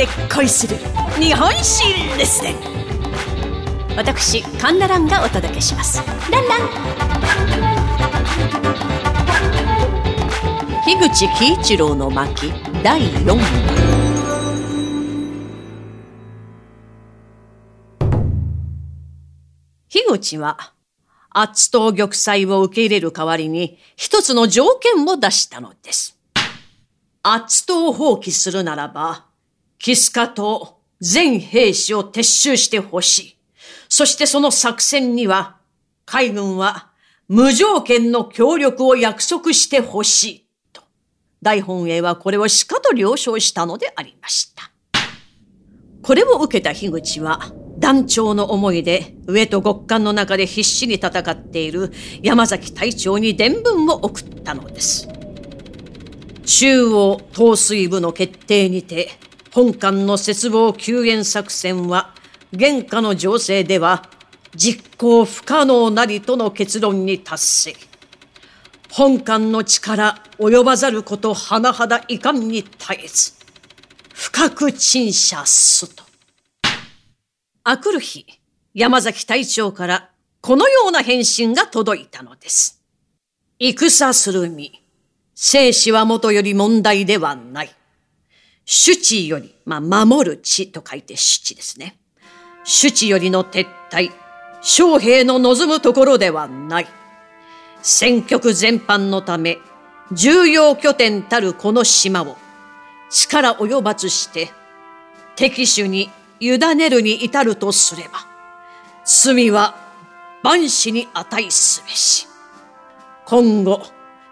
[0.00, 0.78] で恋する。
[1.20, 1.84] 日本史
[2.16, 2.54] レッスン
[3.98, 6.02] 私カンナランがお届けします。
[6.30, 6.60] ランラン。
[10.86, 12.50] 樋口喜一郎の巻
[12.82, 13.44] 第4話
[19.90, 20.72] 樋口は
[21.28, 26.18] 圧倒玉砕を受け入れる代わりに一つの条件を出したのです。
[27.22, 29.28] 圧倒を放棄するならば、
[29.80, 33.36] キスカと全兵士を撤収してほしい。
[33.88, 35.56] そしてその作戦には、
[36.04, 36.90] 海軍は
[37.28, 40.46] 無条件の協力を約束してほしい。
[40.74, 40.82] と、
[41.40, 44.70] 大本営はこれをしかと了承したのでありました。
[46.02, 51.90] これを受けた樋口は、団長の思いで上と極寒の中で必死に戦っている
[52.22, 55.08] 山崎隊長に伝聞を送ったのです。
[56.44, 59.08] 中央統水部の決定にて、
[59.52, 62.14] 本艦の絶望救援作戦は、
[62.52, 64.08] 現下の情勢では
[64.54, 67.74] 実行不可能なりとの結論に達せ。
[68.90, 73.32] 本艦の力及ばざること甚だ遺憾に絶えず、
[74.12, 76.04] 深く陳謝すと。
[77.64, 78.26] あくる日、
[78.74, 82.82] 山崎隊長からこのような返信が届いたのです。
[83.58, 84.80] 戦する身、
[85.34, 87.79] 生死はもとより問題ではない。
[88.72, 91.96] 主治より、まあ、守る地と書いて主治ですね。
[92.62, 94.12] 主治よりの撤退、
[94.62, 96.86] 将兵の望むところではない。
[97.82, 99.58] 戦局全般のため、
[100.12, 102.36] 重要拠点たるこの島を
[103.10, 104.52] 力及ばずして
[105.34, 108.20] 敵手に委ねるに至るとすれば、
[109.04, 109.74] 罪は
[110.44, 112.28] 万死に値すべし。
[113.26, 113.82] 今後、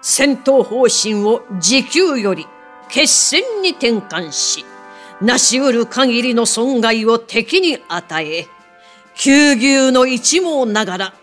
[0.00, 2.46] 戦闘方針を時給より
[2.88, 4.64] 決戦に転換し、
[5.20, 8.46] なし得る限りの損害を敵に与え、
[9.14, 11.14] 救急の一網ながら、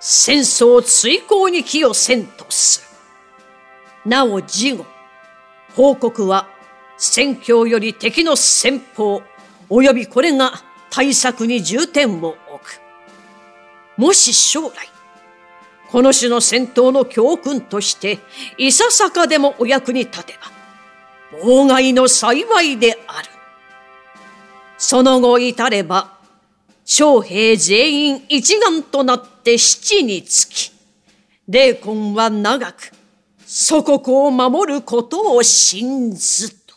[0.00, 2.80] 戦争追行に寄与せんとす
[4.04, 4.10] る。
[4.10, 4.86] なお事後、
[5.74, 6.48] 報告は
[6.96, 9.22] 戦況より敵の戦法、
[9.68, 10.52] 及びこれが
[10.90, 12.80] 対策に重点を置く。
[13.96, 14.88] もし将来、
[15.90, 18.18] この種の戦闘の教訓として、
[18.56, 20.57] いささかでもお役に立てば、
[21.32, 23.28] 妨害の幸いである。
[24.78, 26.18] その後至れば、
[26.84, 30.72] 将兵全員一丸となって七につき、
[31.46, 32.92] 霊魂は長く、
[33.44, 36.74] 祖国を守ることを信ずと。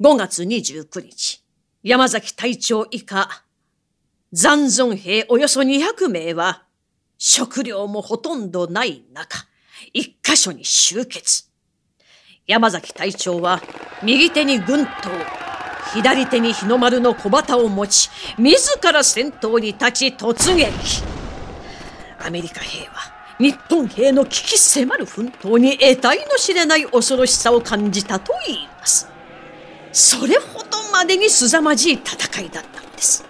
[0.00, 1.42] 5月29日、
[1.82, 3.42] 山崎隊長以下、
[4.32, 6.64] 残存兵およそ200名は、
[7.18, 9.46] 食料もほとんどない中、
[9.92, 11.51] 一箇所に集結。
[12.48, 13.60] 山崎隊長は、
[14.02, 15.14] 右手に軍刀、
[15.94, 21.04] 左手に日の丸の小旗を持ち、自ら戦闘に立ち突撃。
[22.18, 29.08] アメリカ兵は、日本兵の危機迫る奮闘に得体の知れない恐ろしさを感じたと言います。
[29.92, 33.24] それほどまでに凄まじい戦いだったんです。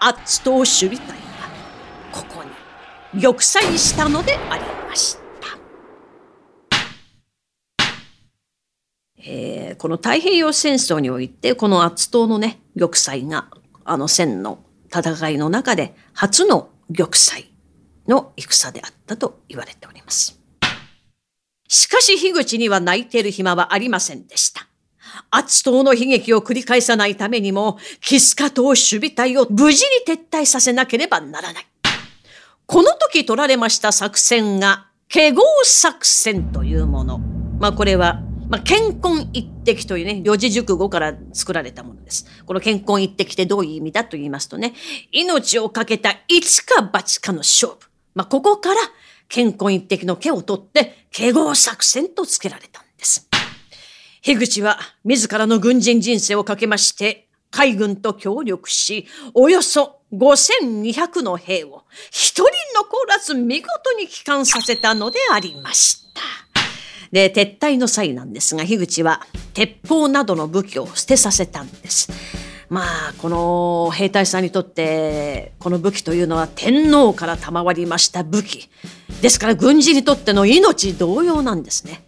[0.00, 1.14] アッツ島守備隊が
[2.10, 2.42] ここ
[3.14, 5.21] に玉砕したのでありました。
[9.76, 13.48] この太平洋戦争においてこのアッツ島のね玉砕が
[13.84, 17.46] あの戦の戦いの中で初の玉砕
[18.08, 20.38] の戦であったと言われております。
[21.68, 24.66] しかし樋口には泣いてる暇はありませんでした。
[25.30, 31.66] アツ島の悲劇を繰り返さないためにも、キスカ島守備隊を無事に撤退させなければならない。
[32.66, 37.18] この時取られました作戦が、ケゴ作戦というもの。
[37.58, 42.26] まあこれは、まあ、健康一滴というね、四字熟語から作られたものです。
[42.44, 44.74] この健康一滴ってどういう意味だと言いますとね、
[45.10, 47.88] 命をかけた一か八かの勝負。
[48.14, 48.76] まあ、ここから
[49.30, 53.26] 健康一滴の毛を取って、ケゴ作戦と付けられたんです。
[54.20, 62.44] 樋口は自らの軍人人生をかけまして、海軍と協力し、およそ5200の兵を一人
[62.74, 66.51] 残らず見事に帰還させたのでありました。
[67.12, 69.20] で、撤退の際なんですが、樋口は
[69.52, 72.10] 鉄砲などの武器を捨てさせたんです。
[72.70, 78.70] まあ、この兵隊さんにとって、この武器というのは天皇から賜りました武器。
[79.20, 82.02] ですから軍人にとっての命同様なんですね。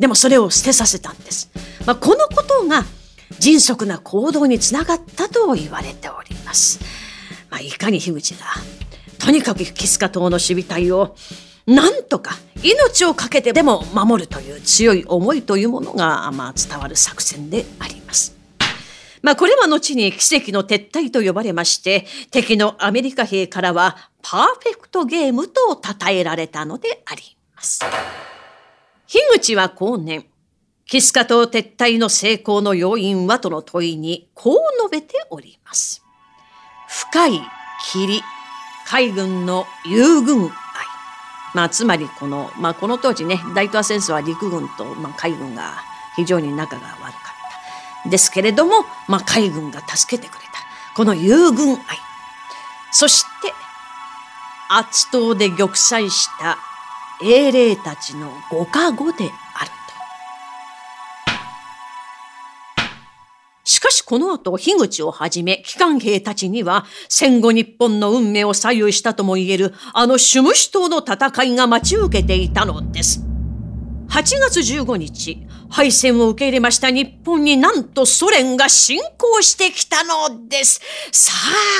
[0.00, 1.50] でもそれを捨てさせたんです。
[1.86, 2.84] まあ、このことが
[3.38, 6.80] 迅速な行動につながったと言われております。
[7.48, 8.46] まあ、いかに樋口が、
[9.20, 11.14] とにかくキスカ島の守備隊を
[11.68, 18.34] なんとか命を懸けてでも守るという強い思いというものが、まあ、伝わる作戦であります。
[19.20, 27.80] まあ、これは後に奇跡の撤退と呼ばれまして、敵のアメリカ兵からはパーフェクトゲームと称えられたのであります。
[29.06, 30.24] 樋口は後年、
[30.86, 36.02] キスカ島撤退の成功の要因はとの問いにこう述べております。
[36.88, 37.42] 深い
[37.92, 38.22] 霧、
[38.86, 40.50] 海軍の友軍。
[41.54, 45.74] まあ、つまりこの、まあ、この当時ね、大東亜戦争は陸軍と、まあ、海軍が
[46.16, 47.12] 非常に仲が悪かっ
[48.04, 48.10] た。
[48.10, 50.52] ですけれども、まあ、海軍が助けてくれた。
[50.94, 51.78] この友軍愛。
[52.90, 53.52] そして、
[54.68, 56.58] 厚党で玉砕した
[57.22, 59.30] 英霊たちのご加護で
[63.68, 73.20] しかしこの後、樋口をはじめ、機関兵たちには、戦後日本の運命を左右したとも言える、あのシュムシ島の戦いが待ち受けていたのです。
[74.08, 80.80] 8月15日、敗戦を受け入れました日本になんとソ連が侵攻してきたのです。
[81.12, 81.34] さ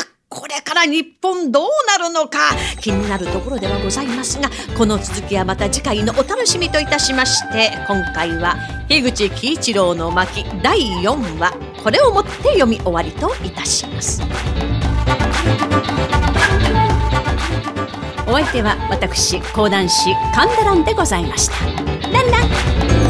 [0.04, 2.38] あ、これから日本どうなるのか
[2.82, 8.56] 気になるところではございますがこの続きはまた次回のお楽しみといたしまして今回は
[8.88, 14.22] 樋口喜一郎の巻第4話これをもって読み終わりといたします。
[18.26, 21.54] お相手は私講談師神田蘭でございました。
[22.10, 22.44] ランラ
[23.04, 23.07] ン